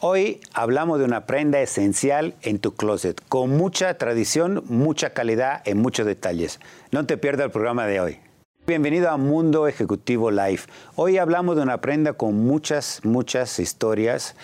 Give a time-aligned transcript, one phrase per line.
[0.00, 5.72] Hoy hablamos de una prenda esencial en tu closet, con mucha tradición, mucha calidad y
[5.72, 6.60] muchos detalles.
[6.90, 8.18] No te pierdas el programa de hoy.
[8.66, 10.60] Bienvenido a Mundo Ejecutivo Live.
[10.96, 14.36] Hoy hablamos de una prenda con muchas, muchas historias,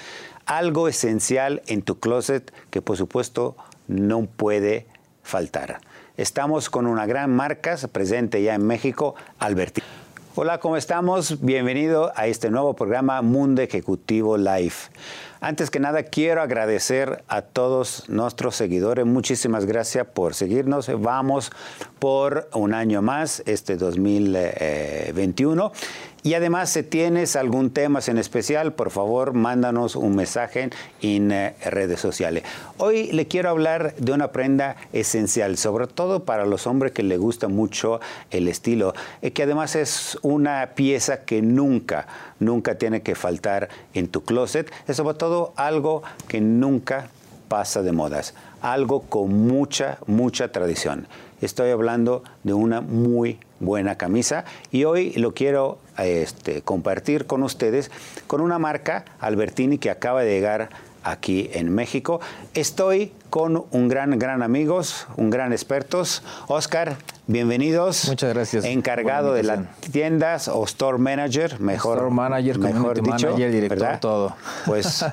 [0.47, 3.55] algo esencial en tu closet que por supuesto
[3.89, 4.87] no puede
[5.23, 5.83] faltar.
[6.17, 9.83] Estamos con una gran marca presente ya en México, Alberti.
[10.35, 11.43] Hola, ¿cómo estamos?
[11.43, 14.73] Bienvenido a este nuevo programa Mundo Ejecutivo Live.
[15.45, 19.05] Antes que nada, quiero agradecer a todos nuestros seguidores.
[19.05, 20.89] Muchísimas gracias por seguirnos.
[21.03, 21.51] Vamos
[21.99, 25.73] por un año más, este 2021.
[26.25, 31.57] Y además, si tienes algún tema en especial, por favor, mándanos un mensaje en eh,
[31.65, 32.45] redes sociales.
[32.79, 37.19] Hoy le quiero hablar de una prenda esencial, sobre todo para los hombres que les
[37.19, 42.07] gusta mucho el estilo, y que además es una pieza que nunca,
[42.39, 44.71] nunca tiene que faltar en tu closet.
[44.87, 47.09] Es sobre todo algo que nunca
[47.49, 51.09] pasa de modas, algo con mucha, mucha tradición.
[51.43, 57.91] Estoy hablando de una muy buena camisa y hoy lo quiero este, compartir con ustedes
[58.29, 60.71] con una marca Albertini que acaba de llegar
[61.03, 62.21] aquí en México.
[62.55, 66.23] Estoy con un gran, gran amigos, un gran expertos.
[66.47, 68.09] Oscar, bienvenidos.
[68.09, 68.65] Muchas gracias.
[68.65, 74.37] Encargado de las tiendas o store manager, mejor, store manager, mejor dicho, manager, director, todo.
[74.65, 75.05] Pues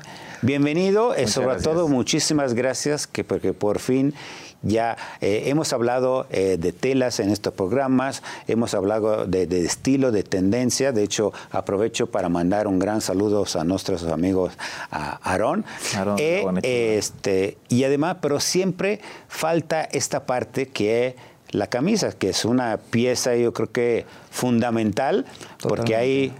[0.42, 4.14] bienvenido y sobre todo muchísimas gracias que porque por fin
[4.62, 10.22] ya eh, hemos hablado eh, de telas en estos programas, hemos hablado de, estilo, de
[10.22, 10.92] tendencia.
[10.92, 14.52] De hecho, aprovecho para mandar un gran saludo a nuestros amigos
[14.90, 15.64] a Aarón.
[16.18, 21.14] Eh, este, y además, pero siempre falta esta parte que es
[21.50, 25.26] la camisa, que es una pieza, yo creo que fundamental,
[25.62, 26.32] porque hay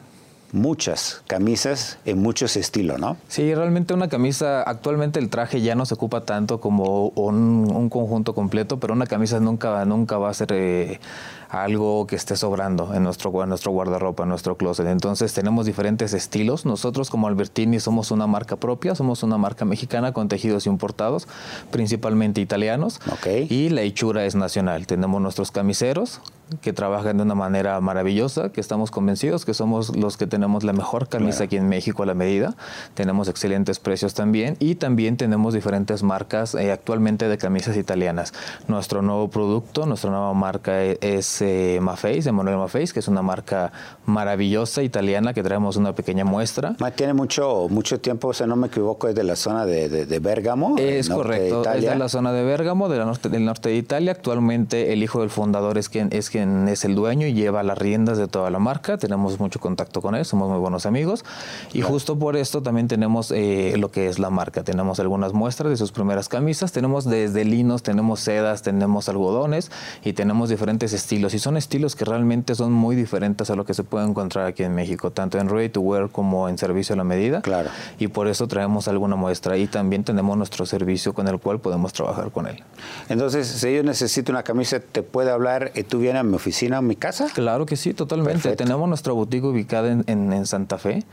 [0.52, 3.16] muchas camisas en muchos estilos, ¿no?
[3.28, 8.34] Sí, realmente una camisa, actualmente el traje ya no se ocupa tanto como un, conjunto
[8.34, 11.00] completo, pero una camisa nunca, nunca va a ser eh,
[11.48, 14.86] algo que esté sobrando en nuestro, en nuestro guardarropa, en nuestro closet.
[14.86, 16.64] Entonces tenemos diferentes estilos.
[16.64, 21.26] Nosotros como Albertini somos una marca propia, somos una marca mexicana con tejidos importados,
[21.70, 23.00] principalmente italianos.
[23.48, 24.86] Y la hechura es nacional.
[24.86, 26.20] Tenemos nuestros camiseros
[26.60, 30.72] que trabajan de una manera maravillosa, que estamos convencidos que somos los que tenemos la
[30.72, 32.54] mejor camisa aquí en México a la medida.
[32.94, 38.32] Tenemos excelentes precios también y también tenemos diferentes marcas eh, actualmente de camisas italianas.
[38.68, 43.22] Nuestro nuevo producto, nuestra nueva marca e-, es eh, Maface, Emanuel Maface, que es una
[43.22, 43.72] marca
[44.06, 46.76] maravillosa italiana que traemos una pequeña muestra.
[46.96, 50.76] Tiene mucho, mucho tiempo, si no me equivoco, es de la zona de, de, Bérgamo.
[50.78, 54.12] Es correcto, es de la zona de Bérgamo, del norte, del norte de Italia.
[54.12, 57.78] Actualmente el hijo del fundador es quien es quien es el dueño y lleva las
[57.78, 58.98] riendas de toda la marca.
[58.98, 61.24] Tenemos mucho contacto con él, somos muy buenos amigos.
[61.72, 64.62] Y justo por esto también tenemos eh, lo que es la marca.
[64.62, 66.72] Tenemos algunas muestras de sus primeras camisas.
[66.72, 69.70] Tenemos desde linos, tenemos sedas, tenemos algodones
[70.04, 71.34] y tenemos diferentes estilos.
[71.34, 74.62] Y son estilos que realmente son muy diferentes a lo que se puede encontrar aquí
[74.62, 77.42] en México, tanto en ready to wear como en servicio a la medida.
[77.42, 77.70] Claro.
[77.98, 79.56] Y por eso traemos alguna muestra.
[79.56, 82.62] Y también tenemos nuestro servicio con el cual podemos trabajar con él.
[83.08, 85.72] Entonces, si yo necesito una camisa, ¿te puede hablar?
[85.74, 87.28] y ¿Tú vienes a mi oficina o mi casa?
[87.34, 88.56] Claro que sí, totalmente.
[88.56, 91.04] Tenemos nuestra boutique ubicada en, en, Santa Fe,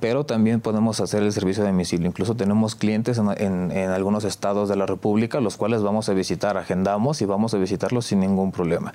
[0.00, 2.06] pero también podemos hacer el servicio de domicilio.
[2.06, 6.56] Incluso tenemos clientes en, en, algunos estados de la República, los cuales vamos a visitar,
[6.56, 8.94] agendamos y vamos a visitarlos sin ningún problema.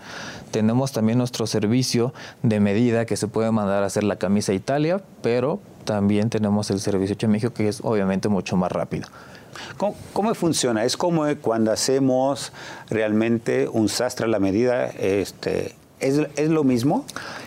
[0.51, 4.55] Tenemos también nuestro servicio de medida que se puede mandar a hacer la camisa a
[4.55, 9.07] Italia, pero también tenemos el servicio hecho en México que es obviamente mucho más rápido.
[9.77, 10.85] ¿Cómo, funciona?
[10.85, 12.51] Es como cuando hacemos
[12.89, 17.05] realmente un sastre a la medida, este, ¿es, ¿es, lo mismo?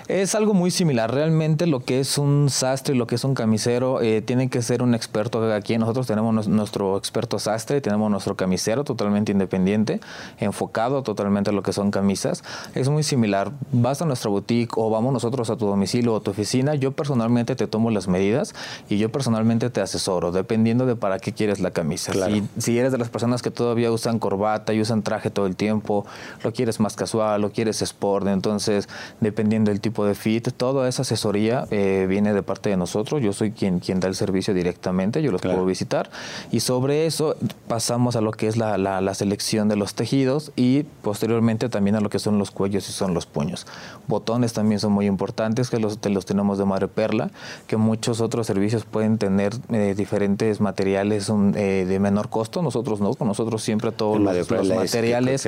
[0.09, 1.15] Es algo muy similar.
[1.15, 4.61] Realmente lo que es un sastre y lo que es un camisero eh, tiene que
[4.61, 5.79] ser un experto aquí.
[5.79, 10.01] Nosotros tenemos nuestro experto sastre, tenemos nuestro camisero totalmente independiente,
[10.39, 12.45] enfocado totalmente a lo que son camisas.
[12.75, 13.53] Es muy similar.
[13.73, 16.75] Vas a nuestra boutique o vamos nosotros a tu domicilio o a tu oficina.
[16.75, 18.55] Yo personalmente te tomo las medidas
[18.91, 22.13] y yo personalmente te asesoro, dependiendo de para qué quieres la camisa.
[22.13, 25.57] Si, si eres de las personas que todavía usan corbata y usan traje todo el
[25.57, 26.05] tiempo,
[26.43, 28.89] lo quieres más casual, lo quieres sport, entonces
[29.21, 33.23] dependiendo del tipo de fit, toda esa asesoría eh, viene de parte de nosotros.
[33.23, 36.11] Yo soy quien, quien da el servicio directamente, yo los puedo visitar.
[36.51, 37.37] Y sobre eso
[37.69, 42.01] pasamos a lo que es la, la, selección de los tejidos y posteriormente también a
[42.01, 43.67] lo que son los cuellos y son los puños.
[44.09, 47.31] Botones también son muy importantes, que los, los tenemos de madre perla,
[47.69, 52.63] que muchos otros servicios pueden tener eh, diferentes materiales eh, de menor costo.
[52.63, 55.47] Nosotros no, con nosotros siempre todos los, materiales.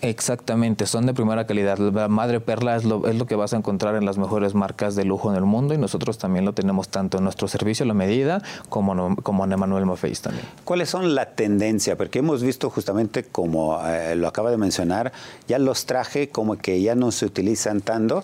[0.00, 1.76] exactamente, son de primera calidad.
[1.78, 4.54] La madre perla es lo, es lo que vas a encontrar encontrar en las mejores
[4.54, 7.82] marcas de lujo en el mundo y nosotros también lo tenemos tanto en nuestro servicio
[7.82, 10.46] a la medida como, como en Emanuel Maface también.
[10.64, 11.96] ¿Cuáles son la tendencia?
[11.96, 15.12] Porque hemos visto justamente, como eh, lo acaba de mencionar,
[15.48, 18.22] ya los traje como que ya no se utilizan tanto.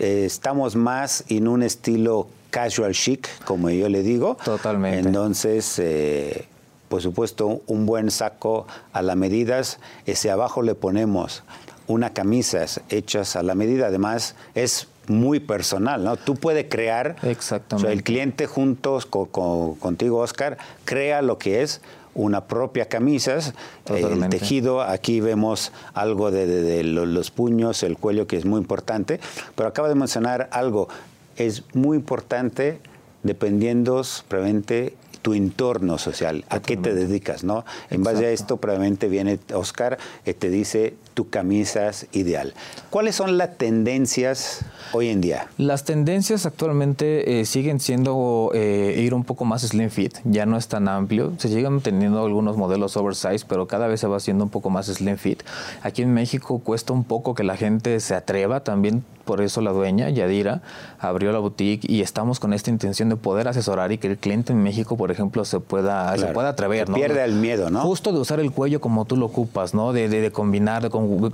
[0.00, 4.36] Eh, estamos más en un estilo casual chic, como yo le digo.
[4.44, 4.98] Totalmente.
[4.98, 6.48] Entonces, eh,
[6.88, 9.78] por supuesto, un buen saco a las medidas.
[10.06, 11.44] Ese abajo le ponemos
[11.86, 13.86] una camisas hechas a la medida.
[13.86, 16.16] Además, es muy personal, ¿no?
[16.16, 17.16] Tú puedes crear.
[17.22, 17.92] Exactamente.
[17.92, 21.80] el cliente juntos contigo, Oscar, crea lo que es
[22.14, 23.54] una propia camisas,
[23.86, 29.18] el tejido, aquí vemos algo de, los puños, el cuello, que es muy importante,
[29.54, 30.88] pero acaba de mencionar algo,
[31.36, 32.78] es muy importante
[33.22, 37.64] dependiendo previamente tu entorno social, a qué te dedicas, ¿no?
[37.90, 42.54] En base a esto, probablemente viene Oscar y te dice tu camisa es ideal.
[42.90, 45.48] ¿Cuáles son las tendencias hoy en día?
[45.58, 50.56] Las tendencias actualmente eh, siguen siendo eh, ir un poco más slim fit, ya no
[50.56, 54.44] es tan amplio, se siguen teniendo algunos modelos oversize, pero cada vez se va haciendo
[54.44, 55.42] un poco más slim fit.
[55.82, 59.72] Aquí en México cuesta un poco que la gente se atreva, también por eso la
[59.72, 60.62] dueña, Yadira,
[60.98, 64.52] abrió la boutique y estamos con esta intención de poder asesorar y que el cliente
[64.52, 66.96] en México, por ejemplo, se pueda, se pueda atrever, ¿no?
[66.96, 67.80] Pierde el miedo, ¿no?
[67.80, 69.92] Justo de usar el cuello como tú lo ocupas, ¿no?
[69.92, 70.90] De, de, de combinar, de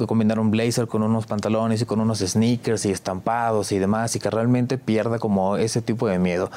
[0.07, 4.21] combinar un blazer con unos pantalones y con unos sneakers y estampados y demás y
[4.21, 6.51] que realmente pierda como ese tipo de miedo.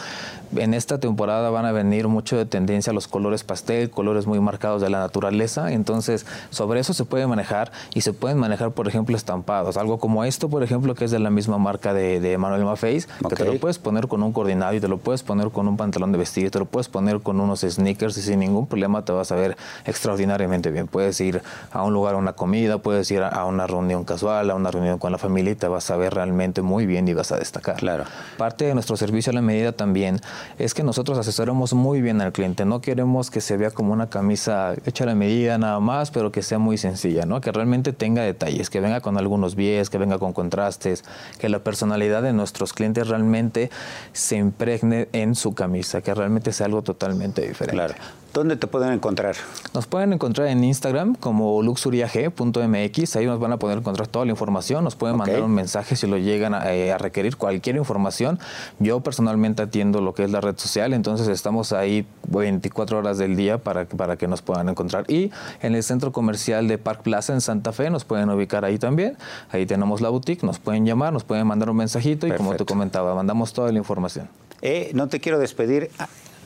[0.56, 4.40] En esta temporada van a venir mucho de tendencia a los colores pastel, colores muy
[4.42, 8.88] marcados de la naturaleza, entonces sobre eso se puede manejar y se pueden manejar, por
[8.88, 12.38] ejemplo, estampados, algo como esto, por ejemplo, que es de la misma marca de, de
[12.38, 15.50] Manuel Maface, que te lo puedes poner con un coordinado y te lo puedes poner
[15.50, 18.68] con un pantalón de vestir, te lo puedes poner con unos sneakers y sin ningún
[18.68, 20.88] problema te vas a ver extraordinariamente bien.
[20.88, 21.42] Puedes ir
[21.72, 24.98] a un lugar a una comida, puedes ir a, una reunión casual, a una reunión
[24.98, 27.76] con la familia y te vas a ver realmente muy bien y vas a destacar.
[27.76, 28.06] Claro.
[28.38, 30.20] Parte de nuestro servicio a la medida también
[30.58, 32.66] es que nosotros asesoramos muy bien al cliente.
[32.66, 36.32] No queremos que se vea como una camisa hecha a la medida nada más, pero
[36.32, 37.42] que sea muy sencilla, ¿no?
[37.42, 41.04] Que realmente tenga detalles, que venga con algunos bies, que venga con contrastes,
[41.40, 43.70] que la personalidad de nuestros clientes realmente
[44.14, 47.76] se impregne en su camisa, que realmente sea algo totalmente diferente.
[47.76, 47.96] Claro.
[48.34, 49.36] ¿Dónde te pueden encontrar?
[49.74, 53.16] Nos pueden encontrar en Instagram como luxuriag.mx.
[53.18, 54.86] Ahí nos van a poder encontrar toda la información.
[54.86, 58.40] Nos pueden mandar un mensaje si lo llegan eh, a, requerir cualquier información.
[58.80, 63.36] Yo personalmente atiendo lo que es la red social, entonces estamos ahí 24 horas del
[63.36, 65.04] día para, para que nos puedan encontrar.
[65.10, 65.32] Y
[65.62, 69.18] en el centro comercial de Park Plaza en Santa Fe nos pueden ubicar ahí también.
[69.50, 72.64] Ahí tenemos la boutique, nos pueden llamar, nos pueden mandar un mensajito y como te
[72.64, 74.30] comentaba, mandamos toda la información.
[74.62, 75.90] Eh, no te quiero despedir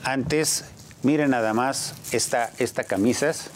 [0.02, 0.64] antes
[1.06, 3.50] Miren nada más esta, esta camisas,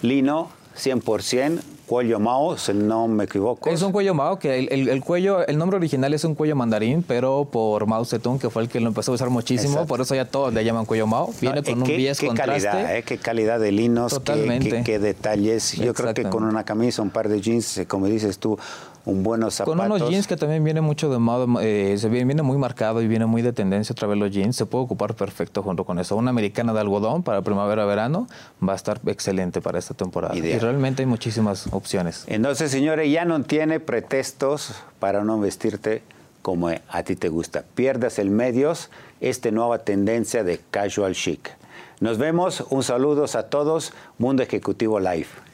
[0.00, 0.48] lino
[0.78, 3.68] 100%, cuello Mao, si no me equivoco.
[3.68, 7.44] Es un cuello Mao, que el, cuello, el nombre original es un cuello mandarín, pero
[7.52, 10.24] por Mao Zedong, que fue el que lo empezó a usar muchísimo, por eso ya
[10.24, 11.34] todos le llaman cuello Mao.
[11.38, 12.66] Viene con un bies qué contraste.
[12.66, 15.72] Calidad, eh, qué calidad de linos, qué, qué, detalles.
[15.72, 18.58] Yo creo que con una camisa, un par de jeans, como dices tú,
[19.06, 19.78] un buenos zapatos.
[19.78, 23.00] Con unos jeans que también viene mucho de moda, eh, se viene, viene, muy marcado
[23.00, 25.98] y viene muy de tendencia otra vez los jeans, se puede ocupar perfecto junto con
[25.98, 26.16] eso.
[26.16, 28.26] Una americana de algodón para primavera-verano
[28.66, 30.36] va a estar excelente para esta temporada.
[30.36, 32.24] Y realmente hay muchísimas opciones.
[32.26, 36.02] Entonces, señores, ya no tiene pretextos para no vestirte
[36.42, 37.64] como a ti te gusta.
[37.74, 41.50] Pierdas el medios, esta nueva tendencia de casual chic.
[42.00, 45.45] Nos vemos, un saludo a todos, Mundo Ejecutivo Live.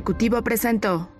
[0.00, 1.10] Ejecutivo presentó.